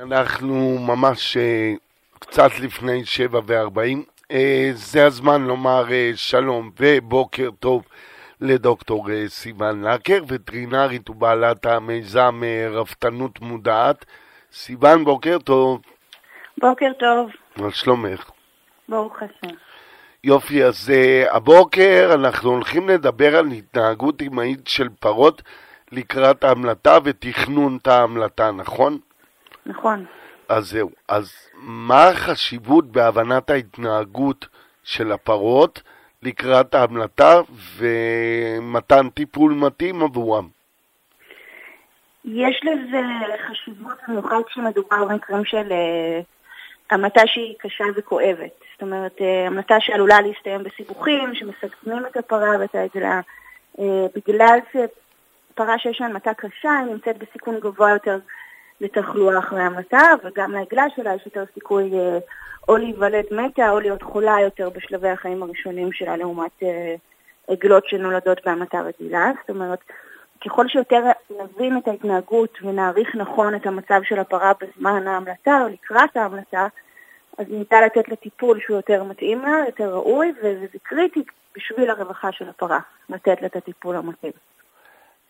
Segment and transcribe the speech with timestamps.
[0.00, 1.74] אנחנו ממש אה,
[2.18, 4.04] קצת לפני שבע וארבעים.
[4.30, 7.82] אה, זה הזמן לומר אה, שלום ובוקר טוב
[8.40, 14.04] לדוקטור סיוון לקר, וטרינרית ובעלת המיזם רפתנות מודעת.
[14.52, 15.80] סיוון, בוקר טוב.
[16.58, 17.30] בוקר טוב.
[17.56, 18.30] מה שלומך?
[18.88, 19.54] ברוך השם.
[20.24, 20.92] יופי, אז
[21.30, 25.42] הבוקר אנחנו הולכים לדבר על התנהגות אמהית של פרות
[25.92, 28.98] לקראת ההמלטה ותכנון את ההמלטה, נכון?
[29.66, 30.04] נכון.
[30.48, 30.90] אז זהו.
[31.08, 34.46] אז מה החשיבות בהבנת ההתנהגות
[34.84, 35.82] של הפרות
[36.22, 37.40] לקראת ההמלטה
[37.76, 40.48] ומתן טיפול מתאים עבורם?
[42.24, 43.02] יש לזה
[43.48, 46.24] חשיבות במיוחד כשמדובר במקרים של uh,
[46.90, 48.50] המתה שהיא קשה וכואבת.
[48.72, 53.20] זאת אומרת, uh, המתה שעלולה להסתיים בסיבוכים, שמסכנים את הפרה ואת העגלה,
[53.76, 53.82] uh,
[54.14, 58.18] בגלל שפרה שיש לה המתה קשה, היא נמצאת בסיכון גבוה יותר
[58.82, 62.18] לתחלואה אחרי המתה, וגם לעגלה שלה יש יותר סיכוי אה,
[62.68, 66.94] או להיוולד מתה או להיות חולה יותר בשלבי החיים הראשונים שלה לעומת אה,
[67.48, 69.32] עגלות שנולדות בהמתה רגילה.
[69.40, 69.78] זאת אומרת,
[70.44, 76.16] ככל שיותר נבין את ההתנהגות ונעריך נכון את המצב של הפרה בזמן ההמלטה או לקראת
[76.16, 76.66] ההמלטה,
[77.38, 81.22] אז ניתן לתת לה טיפול שהוא יותר מתאים לה, יותר ראוי, וזה קריטי
[81.56, 84.32] בשביל הרווחה של הפרה, לתת לה את הטיפול המתאים.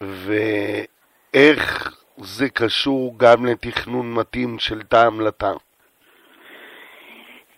[0.00, 5.52] ואיך זה קשור גם לתכנון מתאים של תא המלטה?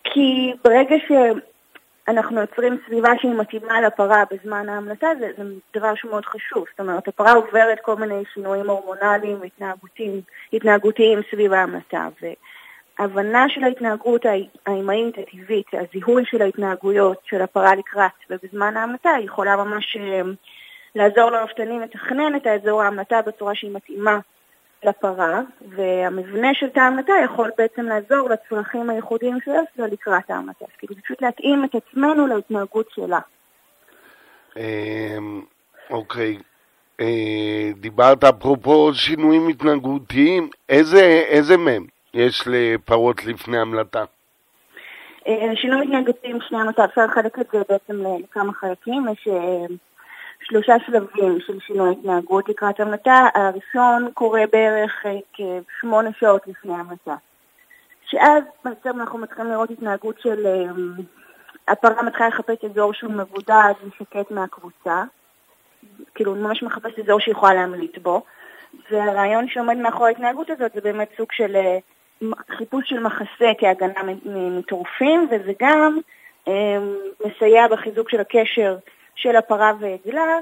[0.05, 5.45] כי ברגע שאנחנו יוצרים סביבה שהיא מתאימה לפרה בזמן ההמלטה, זה, זה
[5.77, 6.65] דבר שמאוד חשוב.
[6.71, 10.21] זאת אומרת, הפרה עוברת כל מיני שינויים הורמונליים והתנהגותיים
[10.53, 12.09] התנהגותיים סביב ההמלטה.
[12.99, 14.27] והבנה של ההתנהגות
[14.67, 20.21] האימהית הטבעית, הזיהוי של ההתנהגויות של הפרה לקראת ובזמן ההמלטה, יכולה ממש אה,
[20.95, 24.19] לעזור לרפתנים לתכנן את האזור ההמלטה בצורה שהיא מתאימה
[24.85, 30.65] לפרה, והמבנה של תא המלטה יכול בעצם לעזור לצרכים הייחודיים שיש לה לקראת ההמלטה.
[30.79, 33.19] כאילו פשוט להתאים את עצמנו להתנהגות שלה.
[34.57, 35.43] אמ,
[35.91, 36.39] אוקיי.
[37.01, 44.05] אה, דיברת אפרופו שינויים התנהגותיים, איזה, איזה מהם יש לפרות לפני המלטה?
[45.29, 49.07] אה, שינויים התנהגותיים לפני המלטה, אפשר לחלק את זה בעצם לכמה חלקים.
[49.13, 49.67] יש אה,
[50.43, 53.29] שלושה שלבים של שינוי התנהגות לקראת המלטה.
[53.35, 55.19] הראשון קורה בערך אה,
[55.69, 57.15] כשמונה שעות לפני המלטה.
[58.07, 60.47] שאז בעצם אנחנו מתחילים לראות התנהגות של...
[60.47, 60.65] אה,
[61.69, 65.03] הפרה מתחילה לחפש אזור שהוא מבודד ושקט מהקבוצה.
[66.15, 68.23] כאילו, ממש מחפש אזור שהיא יכולה להמליט בו.
[68.91, 71.79] והרעיון שעומד מאחורי ההתנהגות הזאת זה באמת סוג של אה,
[72.57, 75.99] חיפוש של מחסה כהגנה מטורפים, וזה גם
[77.27, 78.77] מסייע בחיזוק של הקשר
[79.15, 80.39] של הפרה ועגלה,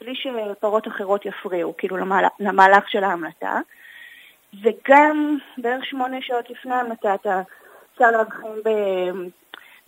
[0.00, 3.60] בלי שפרות אחרות יפריעו, כאילו למהלך, למהלך של ההמלטה.
[4.62, 7.42] וגם בערך שמונה שעות לפני ההמלטה אתה
[7.92, 8.68] אפשר להבחין ב...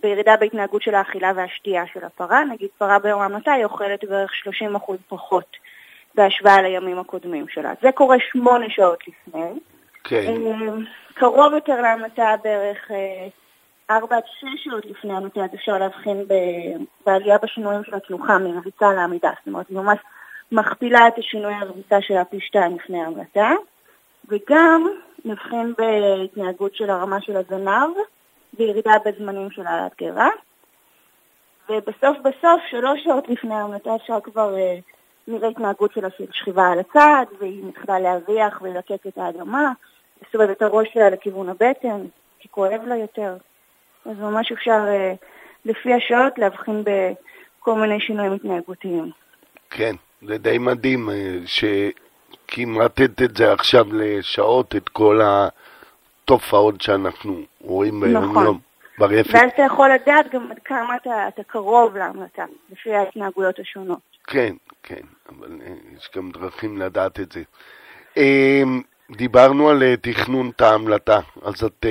[0.03, 2.43] בירידה בהתנהגות של האכילה והשתייה של הפרה.
[2.43, 4.31] נגיד פרה ביום ההמלטה היא אוכלת בערך
[4.77, 5.57] 30% פחות
[6.15, 7.73] בהשוואה לימים הקודמים שלה.
[7.81, 9.59] זה קורה שמונה שעות לפני.
[10.03, 10.35] כן.
[10.35, 11.13] Okay.
[11.13, 13.27] קרוב יותר להמלטה בערך אה,
[13.95, 16.25] ארבע עד שש שעות לפני המתינת אפשר להבחין
[17.05, 19.31] בעלייה בשינויים של התנוחה מרביצה לעמידה.
[19.39, 19.99] זאת אומרת, היא ממש
[20.51, 23.51] מכפילה את השינוי הרביצה שלה פי שתיים לפני ההמלטה.
[24.27, 24.87] וגם
[25.25, 27.89] נבחין בהתנהגות של הרמה של הזנב,
[28.53, 30.29] בירידה בזמנים של העלת גרה.
[31.69, 34.77] ובסוף בסוף, שלוש שעות לפני ההמלטה אפשר כבר אה,
[35.27, 39.71] נראה התנהגות של שכיבה על הצד, והיא מתחילה להריח ולקק את האדמה,
[40.21, 42.05] לסובב את הראש שלה לכיוון הבטן,
[42.39, 43.35] כי כואב לה יותר.
[44.05, 45.13] אז ממש אפשר אה,
[45.65, 49.11] לפי השעות להבחין בכל מיני שינויים התנהגותיים.
[49.69, 57.99] כן, זה די מדהים אה, שכמעט את זה עכשיו לשעות, את כל התופעות שאנחנו רואים
[57.99, 58.45] ביום נכון.
[58.45, 58.59] יום.
[58.97, 59.29] ברפת.
[59.33, 63.99] ואז אתה יכול לדעת גם עד כמה אתה, אתה קרוב להמלטה, לפי ההתנהגויות השונות.
[64.27, 67.41] כן, כן, אבל אה, יש גם דרכים לדעת את זה.
[69.17, 71.87] דיברנו על אה, תכנון תא המלטה, אז את uh,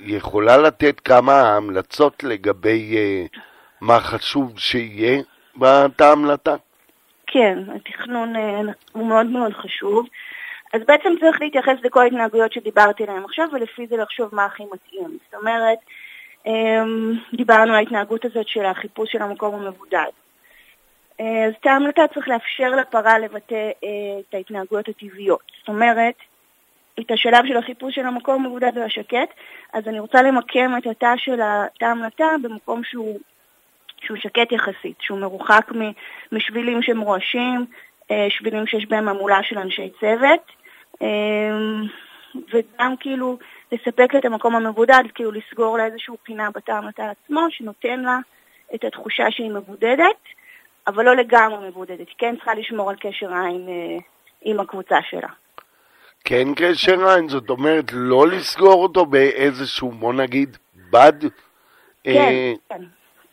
[0.00, 3.38] יכולה לתת כמה המלצות לגבי uh,
[3.80, 5.22] מה חשוב שיהיה
[5.56, 6.56] בתא המלטה?
[7.26, 8.34] כן, התכנון
[8.92, 10.06] הוא מאוד מאוד חשוב.
[10.72, 15.18] אז בעצם צריך להתייחס לכל ההתנהגויות שדיברתי עליהן עכשיו, ולפי זה לחשוב מה הכי מתאים.
[15.24, 15.78] זאת אומרת,
[16.46, 20.10] um, דיברנו על ההתנהגות הזאת של החיפוש של המקום המבודד.
[21.18, 23.70] אז תא המלטה צריך לאפשר לפרה לבטא
[24.20, 25.52] את ההתנהגויות הטבעיות.
[25.58, 26.14] זאת אומרת,
[27.00, 29.34] את השלב של החיפוש של המקום מבודד והשקט,
[29.72, 33.18] אז אני רוצה למקם את התא של התא המלטה במקום שהוא,
[34.00, 35.70] שהוא שקט יחסית, שהוא מרוחק
[36.32, 37.66] משבילים שמרועשים,
[38.10, 40.52] אה, שבילים שיש בהם המולה של אנשי צוות.
[41.02, 41.50] אה,
[42.52, 43.38] וגם כאילו
[43.72, 48.18] לספק את המקום המבודד, כאילו לסגור לה איזושהי פינה בתא המטה עצמו, שנותן לה
[48.74, 50.22] את התחושה שהיא מבודדת,
[50.86, 51.98] אבל לא לגמרי מבודדת.
[52.08, 53.96] היא כן צריכה לשמור על קשר עין אה,
[54.42, 55.28] עם הקבוצה שלה.
[56.24, 60.56] כן קשר עין, זאת אומרת לא לסגור אותו באיזשהו, בוא נגיד,
[60.90, 61.20] בד?
[61.20, 61.30] כן,
[62.10, 62.52] אה...
[62.68, 62.82] כן.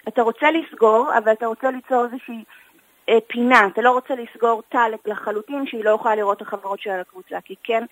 [0.08, 2.44] אתה רוצה לסגור, אבל אתה רוצה ליצור איזושהי
[3.10, 3.68] אה, פינה.
[3.68, 7.56] אתה לא רוצה לסגור תא לחלוטין שהיא לא יכולה לראות את החברות שלה לקבוצה, כי
[7.64, 7.84] כן,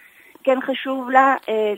[0.43, 1.73] כן חשוב לה אה,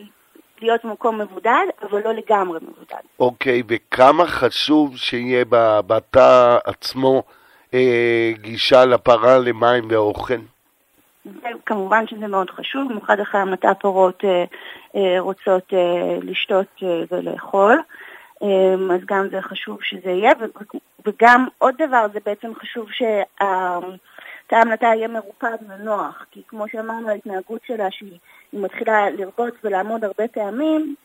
[0.62, 3.02] להיות במקום מבודד, אבל לא לגמרי מבודד.
[3.20, 5.46] אוקיי, וכמה חשוב שיהיה
[5.88, 7.24] בתא עצמו
[7.74, 10.40] אה, גישה לפרה למים ואוכל?
[11.66, 14.44] כמובן שזה מאוד חשוב, במיוחד אחרי המתה הפרות אה,
[14.96, 17.82] אה, רוצות אה, לשתות אה, ולאכול.
[18.44, 20.32] אה, אז גם זה חשוב שזה יהיה,
[21.06, 27.62] וגם עוד דבר, זה בעצם חשוב שהתא המלטה יהיה מרופד ונוח, כי כמו שאמרנו, ההתנהגות
[27.68, 28.20] שלה, שהיא
[28.54, 30.96] מתחילה לרבוץ ולעמוד הרבה פעמים,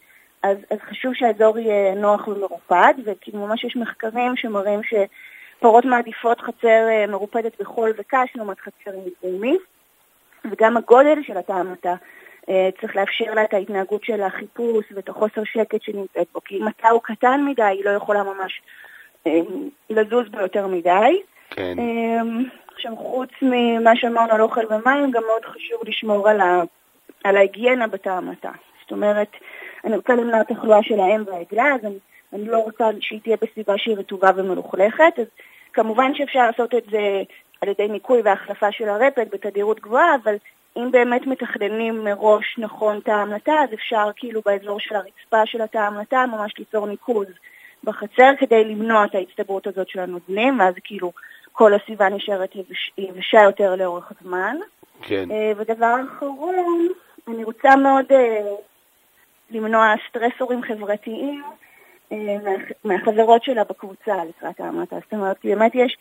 [0.42, 6.88] אז, אז חשוב שהאזור יהיה נוח ומרופד, וכי ממש יש מחקרים שמראים שפרות מעדיפות חצר
[6.88, 9.00] אה, מרופדת בחול וקש לעומת חצר עם
[10.50, 11.94] וגם הגודל של התא המלטה
[12.48, 16.68] אה, צריך לאפשר לה את ההתנהגות של החיפוש ואת החוסר שקט שנמצאת בו, כי אם
[16.68, 18.62] התא הוא קטן מדי, היא לא יכולה ממש
[19.26, 19.40] אה,
[19.90, 21.20] לזוז בו יותר מדי.
[21.50, 21.76] כן.
[22.74, 26.62] עכשיו, חוץ ממה שאמרנו על אוכל ומים, גם מאוד חשוב לשמור על, ה,
[27.24, 28.50] על ההיגיינה בתא המתה.
[28.82, 29.28] זאת אומרת,
[29.84, 31.98] אני רוצה למנוע תחלואה של האם והעגלה, אז אני,
[32.32, 35.26] אני לא רוצה שהיא תהיה בסביבה שהיא רטובה ומלוכלכת, אז
[35.72, 37.22] כמובן שאפשר לעשות את זה
[37.60, 40.36] על ידי ניקוי והחלפה של הרפד בתדירות גבוהה, אבל
[40.76, 45.78] אם באמת מתכננים מראש נכון תא המלטה, אז אפשר כאילו באזור של הרצפה של התא
[45.78, 47.26] המלטה ממש ליצור ניקוז
[47.84, 51.12] בחצר כדי למנוע את ההצטברות הזאת של הנוזלים, ואז כאילו
[51.52, 52.54] כל הסביבה נשארת
[52.98, 54.56] יבשה יותר לאורך הזמן.
[55.02, 55.30] כן.
[55.30, 56.88] אה, ודבר אחרון,
[57.28, 58.40] אני רוצה מאוד אה,
[59.50, 61.42] למנוע סטרסורים חברתיים
[62.12, 62.16] אה,
[62.84, 64.96] מהחברות שלה בקבוצה לקראת ההמלטה.
[65.04, 65.96] זאת אומרת, באמת יש,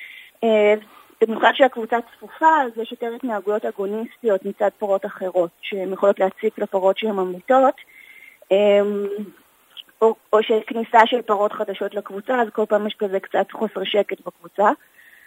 [1.22, 6.98] במיוחד שהקבוצה צפופה, אז יש יותר התנהגויות אגוניסטיות מצד פרות אחרות, שהן יכולות להציק לפרות
[6.98, 7.76] שהן ממליטות.
[10.02, 14.18] או, או שכניסה של פרות חדשות לקבוצה, אז כל פעם יש כזה קצת חוסר שקט
[14.26, 14.70] בקבוצה.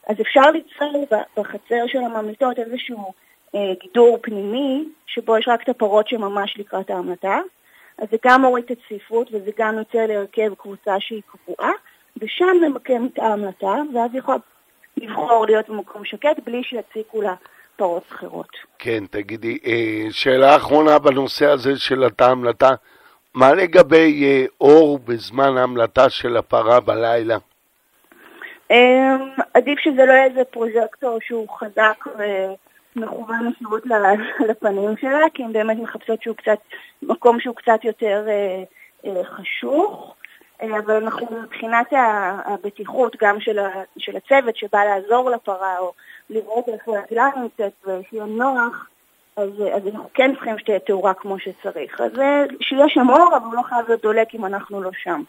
[0.08, 1.06] אז אפשר ליצור
[1.36, 3.12] בחצר של הממליטות איזשהו
[3.54, 7.40] אה, גידור פנימי, שבו יש רק את הפרות שממש לקראת ההמלטה.
[7.98, 11.70] אז זה גם מוריד את הצפיפות וזה גם יוצר להרכב קבוצה שהיא קבועה,
[12.16, 14.34] ושם נמקם את ההמלטה, ואז יכול
[15.02, 17.34] לבחור להיות במקום שקט בלי שיציקו לה
[17.76, 18.48] פרות אחרות.
[18.78, 22.74] כן, תגידי, אה, שאלה אחרונה בנושא הזה של התא המלטה,
[23.34, 27.36] מה לגבי אה, אור בזמן ההמלטה של הפרה בלילה?
[28.70, 32.04] אמ, עדיף שזה לא יהיה איזה פרוז'קטור שהוא חזק
[32.96, 33.82] ומכוון ישירות
[34.48, 36.58] לפנים שלה, כי הן באמת מחפשות שהוא קצת,
[37.02, 40.14] מקום שהוא קצת יותר אה, חשוך.
[40.62, 41.86] אה, אבל אנחנו מבחינת
[42.44, 43.58] הבטיחות גם של,
[43.98, 45.92] של הצוות שבא לעזור לפרה או
[46.30, 48.86] לראות איך הרגלה נמצאת ושיהיה נוח,
[49.36, 52.00] אז, אז אנחנו כן צריכים שתהיה תאורה כמו שצריך.
[52.00, 52.12] אז
[52.60, 55.22] שיהיה שם אור, אבל הוא לא חייב להיות דולק אם אנחנו לא שם.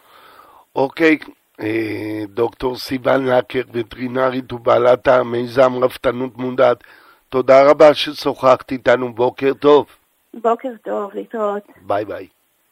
[0.76, 1.18] אוקיי,
[1.60, 6.84] אה, דוקטור סיוון לקר, וטרינרית ובעלת המיזם רפתנות מודעת.
[7.28, 9.86] תודה רבה ששוחחת איתנו, בוקר טוב.
[10.34, 11.62] בוקר טוב, להתראות.
[11.82, 12.26] ביי ביי.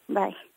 [0.09, 0.48] ביי.